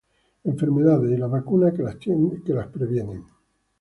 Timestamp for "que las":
1.75-2.67